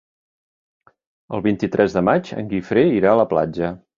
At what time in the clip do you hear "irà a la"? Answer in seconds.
2.97-3.29